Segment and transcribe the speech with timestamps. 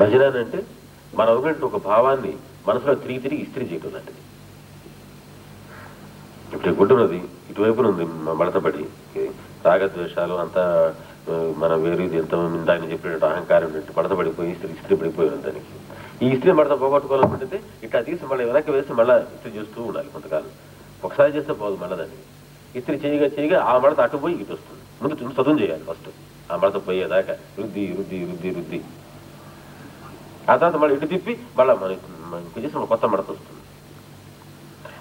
[0.00, 0.60] భజన అంటే
[1.18, 2.32] మన ఉన్నటువంటి ఒక భావాన్ని
[2.68, 4.20] మనసులో తిరిగి తిరిగి ఇస్త్రీ చేయటం లాంటిది.
[6.54, 7.18] ఇప్పుడు గుడ్డున్నది
[7.50, 8.04] ఇటువైపున ఉంది
[8.40, 8.84] మడతపడి
[9.66, 10.62] రాగద్వేషాలు అంతా
[11.62, 15.74] మన వేరు ఇది ఎంత ఇందాక చెప్పినట్టు అహంకారం ఉన్నట్టు మడతపడిపోయి ఇస్త్రీ ఇస్త్రీ పడిపోయిన దానికి.
[16.24, 20.50] ఈ ఇస్త్రీ మడత పోగొట్టుకోవాలనుకుంటే ఇట్లా తీసి మళ్ళీ వెనక్కి వేసి మళ్ళీ ఇస్త్రీ చేస్తూ ఉండాలి కొంతకాలం.
[21.06, 22.24] ఒకసారి చేస్తే పోదు మళ్ళీ దానికి
[22.78, 24.82] ఇస్త్రీ చేయగా చేయగా ఆ మడత అటు పోయి ఇటు వస్తుంది.
[25.02, 26.10] ముందు చదువు చేయాలి ఫస్ట్.
[26.50, 28.80] ఆ మడత పోయేదాకా రుద్ది రుద్ది రుద్ది రుద్ది.
[30.50, 33.62] ఆ తర్వాత మళ్ళీ ఇటు తిప్పి మళ్ళీ మనకి మనకి చేసిన కొత్త మడత వస్తుంది.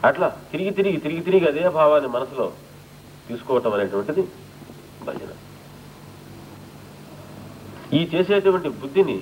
[0.07, 2.45] అట్లా తిరిగి తిరిగి తిరిగి తిరిగి అదే భావాన్ని మనసులో
[3.27, 4.23] తీసుకోవటం అనేటువంటిది
[5.07, 5.31] భజన.
[7.97, 9.17] ఈ చేసేటువంటి బుద్ధిని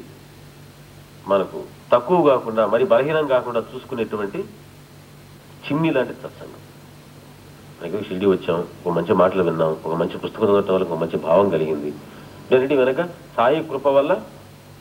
[1.32, 1.60] మనకు
[1.92, 4.40] తక్కువ కాకుండా మరి బలహీనం కాకుండా చూసుకునేటువంటి
[5.66, 6.62] చిమ్ని లాంటి సత్సంగం.
[7.80, 11.48] మనకి షిరిడి వచ్చాం ఒక మంచి మాటలు విన్నాం ఒక మంచి పుస్తకం చదవటం వల్ల ఒక మంచి భావం
[11.56, 11.90] కలిగింది.
[12.52, 13.02] దీనికి వెనక
[13.38, 14.12] సాయి కృప వల్ల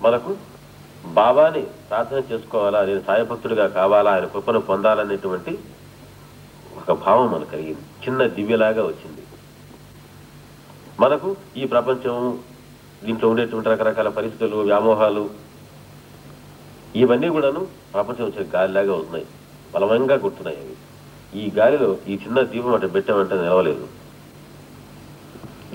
[0.05, 0.31] మనకు
[1.15, 2.85] బాబాని ప్రార్థన చేసుకోవాలా?
[2.85, 4.13] నేను సాయభక్తుడిగా కావాలా?
[4.13, 5.59] ఆయన కృపను పొందాలనేటువంటి
[6.77, 7.81] ఒక భావం మనకు కలిగింది.
[7.81, 9.23] చిన్న దివ్యలాగా వచ్చింది.
[11.01, 12.39] మనకు ఈ ప్రపంచం
[13.05, 15.31] దీంట్లో ఉండేటువంటి రకరకాల పరిస్థితులు వ్యామోహాలు
[16.97, 19.27] ఇవన్నీ కూడాను ప్రపంచం వచ్చిన గాలిలాగా ఉన్నాయి.
[19.75, 20.77] బలవంగా గుర్తున్నాయి అవి.
[21.41, 23.89] ఈ గాలిలో ఈ చిన్న దీపం అటు పెట్టామంటే నిలవలేదు.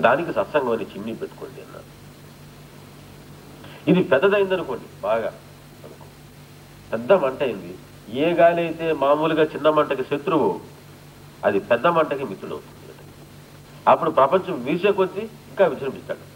[0.00, 1.92] దానికి సత్సంగం అని చిమ్ని పెట్టుకోండి అన్నారు.
[3.88, 5.30] ఇది పెద్దదైందనుకోండి బాగా.
[5.84, 6.06] అనుకో.
[6.92, 7.74] పెద్ద మంట అయింది.
[8.20, 10.60] ఏ గాలి అయితే మామూలుగా చిన్న మంటకి శత్రువు
[11.44, 12.78] అది పెద్ద మంటకి మిత్రుడు అవుతుంది
[13.88, 16.32] అప్పుడు ప్రపంచం వీసే కొద్దీ ఇంకా విజృంభిస్తాడు.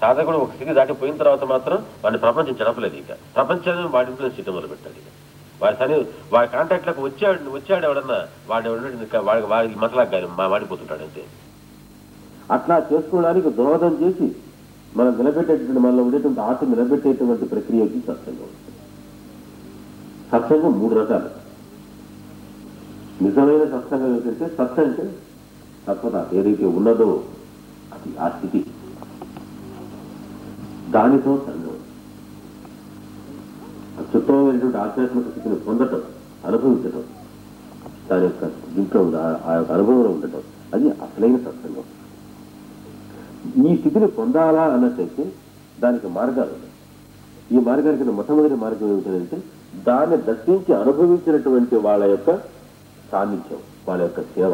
[0.00, 3.12] సాధకుడు ఒక స్థితి దాటిపోయిన తర్వాత మాత్రం వాడిని ప్రపంచం చెడపలేదు ఇక.
[3.34, 5.10] ప్రపంచాన్ని వాడి ఇన్ఫ్లుయెన్స్ చేయడం మొదలు పెట్టాడు ఇక.
[5.62, 11.24] వాడి సని వాడి కాంటాక్ట్లకు వచ్చాడు వచ్చాడు ఎవడన్నా వాడు ఎవడన్నా వాడి వాడికి మతలాగా కానీ మాడిపోతుంటాడు అంతే.
[12.50, 14.36] అట్లా చేసుకోవడానికి దోహదం చేసి
[14.96, 18.48] మనం నిలబెట్టేటువంటి మనలో ఉండేటువంటి ఆత్మ నిలబెట్టేటువంటి ప్రక్రియకి సత్సంగం.
[20.32, 21.44] సత్సంగం మూడు రకాలు.
[23.24, 25.18] నిజమైన సత్సంగం ఏంటంటే సత్ అంటే
[25.88, 27.24] తత్వత ఏదైతే ఉన్నదో
[27.92, 28.66] అది ఆ స్థితి.
[30.90, 31.76] దానితో సంగం
[33.98, 36.02] అత్యుత్తమైనటువంటి ఆధ్యాత్మిక స్థితిని పొందటం
[36.44, 37.02] అనుభవించటం
[38.10, 40.40] దాని యొక్క దీంట్లో ఆ- ఆ యొక్క అనుభవంలో ఉండటం
[40.74, 42.03] అది అసలైన సత్సంగం.
[43.66, 45.24] ఈ స్థితిని పొందాలా అన్నట్టయితే
[45.82, 46.72] దానికి మార్గాలు ఉన్నాయి.
[47.54, 49.38] ఈ మార్గానికి మొట్టమొదటి మార్గం ఏమిటంటే
[49.88, 52.30] దాన్ని దర్శించి అనుభవించినటువంటి వాళ్ళ యొక్క
[53.12, 54.52] సాన్నిధ్యం వాళ్ళ యొక్క సేవ.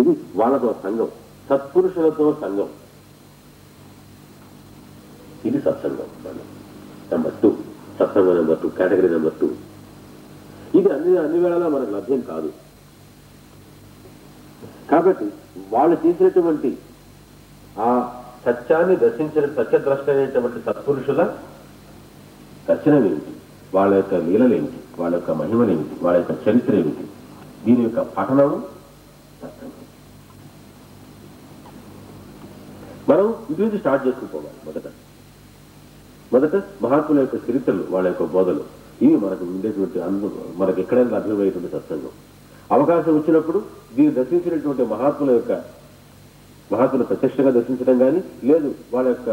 [0.00, 1.08] ఇది వాళ్ళతో సంఘం
[1.50, 2.68] సత్పురుషులతో సంఘం.
[5.48, 6.08] ఇది సత్సంగం.
[7.12, 7.50] నెంబర్ టూ
[7.98, 9.48] సత్సంగం number two category number two
[10.78, 12.48] ఇది అన్ని అన్ని వేళలా మనకు లభ్యం కాదు.
[14.90, 15.26] కాబట్టి
[15.74, 16.70] వాళ్ళు చేసినటువంటి
[17.86, 17.88] ఆ
[18.46, 21.22] సత్యాన్ని దర్శించిన సత్యద్రష్ట అనేటువంటి సత్పురుషుల
[22.68, 23.32] దర్శనం ఏమిటి
[23.74, 24.78] వాళ్ళ యొక్క లీలలేమిటి?
[25.00, 25.94] వాళ్ళ యొక్క మహిమలేమిటి?
[26.04, 27.04] వాళ్ళ యొక్క చరిత్ర ఏమిటి
[27.64, 28.58] దీని యొక్క పఠనము
[33.10, 34.86] మనం ఇది నుంచి స్టార్ట్ చేసుకుపోవాలి మొదట.
[36.34, 36.54] మొదట
[36.84, 38.64] మహాత్ముల యొక్క చరిత్రలు వాళ్ళ యొక్క బోధలు.
[39.04, 40.28] ఇవి మనకు ఉండేటువంటి అందు
[40.60, 42.14] మనకు ఎక్కడైనా లభ్యమయ్యేటువంటి సత్సంగం.
[42.70, 43.58] అవకాశం వచ్చినప్పుడు
[43.96, 45.52] దీన్ని దర్శించినటువంటి మహాత్ముల యొక్క
[46.70, 49.28] మహాత్ములు ప్రత్యక్షంగా దర్శించడం కానీ లేదు వాళ్ళ యొక్క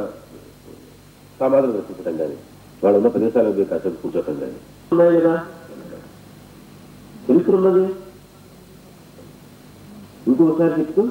[1.40, 2.36] సమాధులు దర్శించడం కానీ
[2.84, 4.58] వాళ్ళు ఉన్న ప్రదేశాల మీద కాసేపు కూర్చోటం కానీ
[4.92, 5.34] ఉన్నాయి కదా
[7.56, 7.84] ఉన్నది?
[10.28, 11.04] ఇంకొకసారి చెప్తూ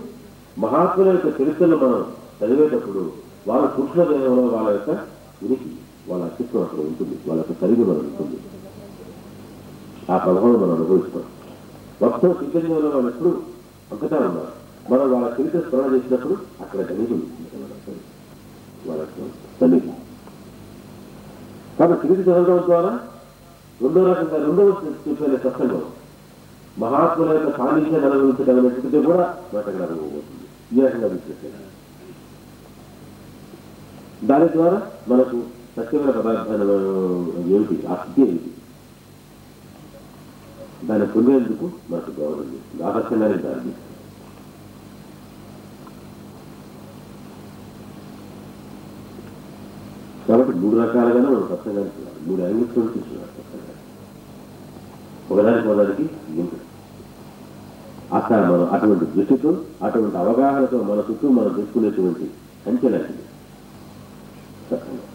[0.56, 2.00] మహాత్ముల యొక్క చరిత్రను మనం
[2.40, 3.02] చదివేటప్పుడు
[3.46, 4.90] వాళ్ళ పురుషుల దేవంలో వాళ్ళ యొక్క
[5.44, 5.68] ఉనికి
[6.08, 8.38] వాళ్ళ అస్తిత్వం అక్కడ ఉంటుంది వాళ్ళ యొక్క కలిగి మనం ఉంటుంది.
[10.10, 11.24] ఆ ప్రభావం మనం అనుభవిస్తాం.
[12.02, 13.30] మొత్తం చైతన్యంలో ఉన్నప్పుడు
[13.92, 14.46] ఎప్పుడు ఉన్నారు.
[14.90, 17.40] మనం వాళ్ళ చరిత్ర స్మరణ చేసినప్పుడు అక్కడ కలిగి ఉంటుంది
[21.78, 22.92] కాబట్టి చరిత్ర చదవడం ద్వారా
[23.82, 24.68] రెండో రకంగా రెండవ
[25.04, 25.82] చూసే సత్సంగం.
[26.78, 29.24] మహాత్ముల యొక్క సాన్నిధ్యాన్ని అనుభవించడం కూడా
[29.54, 30.44] మనకు అక్కడ అనుభవవుతుంది
[30.76, 31.68] ఈ రకంగా విశ్లేషణ
[34.28, 34.78] దాని ద్వారా
[35.08, 35.36] మనకు
[35.76, 36.76] సత్యమైన పదార్థాలు
[37.54, 37.76] ఏమిటి?
[37.86, 38.50] ఆ స్థితి ఏమిటి?
[40.88, 43.72] దాన్ని పొందేందుకు నాకు గౌరవం చేస్తుంది ఆకర్షణగానే దాన్ని.
[50.28, 52.20] కాబట్టి మూడు రకాలుగానే మనం సత్సంగానికి చూడాలి.
[52.22, 53.78] మూడు యాంగిల్స్ నుంచి చూడాలి సత్సంగాన్ని.
[55.30, 56.02] ఒకదానికి ఒకదానికి
[56.36, 56.54] లింక్
[58.12, 62.26] అక్కడ మనం అటువంటి దృష్టితో అటువంటి అవగాహనతో మన చుట్టూ మనం తీసుకునేటువంటి
[62.64, 63.22] సంఖ్య లాంటిది.
[64.70, 65.11] సత్సంగం.